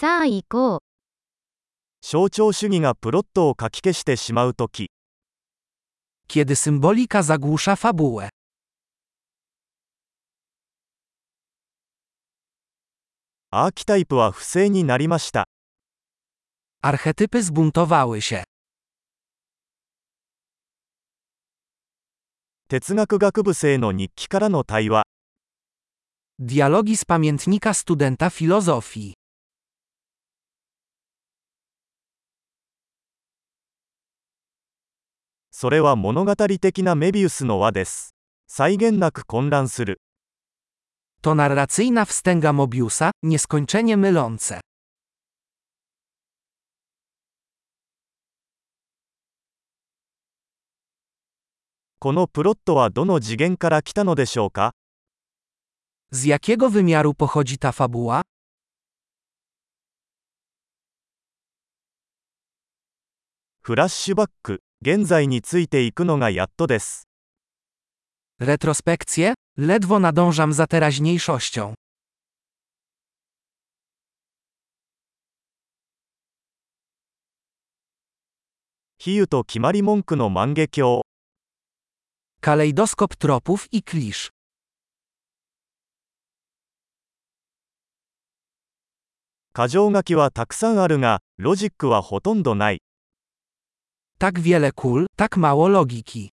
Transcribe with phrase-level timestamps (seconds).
[0.00, 0.80] さあ行こう。
[2.00, 4.90] 象徴主義がプロットを書き消してしまうとき、
[6.26, 8.30] Kiedy symbolika zagłusza fabułę.
[13.50, 15.44] アーキタイプは不正になりました。
[16.82, 18.44] Archetypy zbuntowały się.
[22.68, 25.02] 哲学学部生の日記からの対話。
[26.38, 29.19] Dialogi z pamiętnika studenta filozofii.
[35.60, 38.14] それは物語的なメビウスの輪です。
[38.46, 40.00] 際限なく混乱する。
[41.22, 44.60] To narracyjna wstęga Mobiusa, nieskończenie mylące.
[51.98, 54.72] このプロットはどの次元から来たのでしょうか
[56.10, 58.22] Z jakiego wymiaru pochodzi ta fabuła?
[63.60, 67.06] フラッシュバック、現在についていくのがやっとです。
[68.40, 69.34] Retrospekcje?
[69.58, 71.74] Ledwo nadążam za teraźniejszością.
[78.98, 81.02] 比喩と決まり文句の万華鏡。
[82.40, 84.30] Kalejdoskop tropów i klisz.
[89.54, 92.80] 箇条書きはたくさんあるが、ロジックはほとんどない。
[94.19, 96.29] Tak wiele kul, tak mało logiki.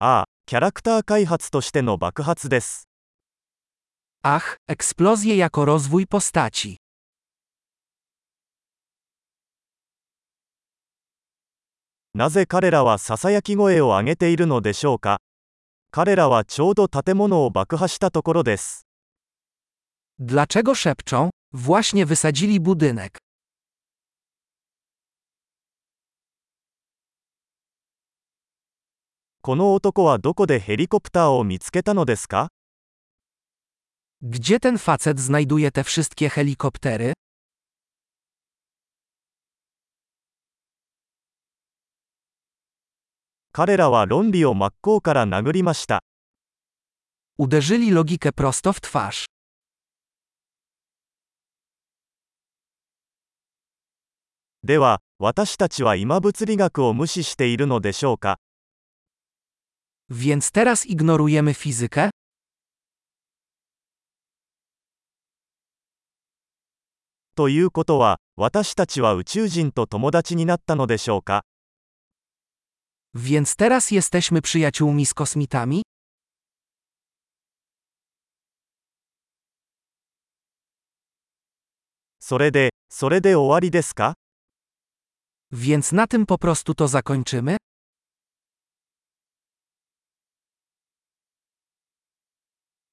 [0.00, 2.88] ああ、キャラクター開発としての爆発です。
[4.22, 6.76] Ach, eksplozje jako rozwój postaci.
[12.14, 15.20] なぜ彼らはささやき声を上げているのでしょうか
[15.90, 18.86] 彼らはちょうど建物を爆破したところです。
[20.18, 21.30] Dlaczego szepczą?
[21.55, 23.17] Właśnie wysadzili budynek.
[29.41, 32.47] この男はどこでヘリコプターを見つけたのですか
[34.23, 37.13] Gdzie ten facet znajduje te wszystkie helikoptery?
[43.51, 46.01] 彼らは論理を真っ向から殴りました。
[47.37, 49.32] Uderzyli logikę prosto w twarz.
[54.65, 58.39] では、私たちは今物理学を無視しているのでしょうか
[60.09, 62.11] Więc teraz ignorujemy fizykę?
[67.35, 71.43] ということは、私たちは宇宙人と友達になったのでしょうか
[73.13, 75.81] Więc teraz jesteśmy przyjaciółmi z kosmitami?
[82.19, 84.13] それで、それで終わりですか
[85.55, 87.57] Więc na tym po prostu to zakończymy?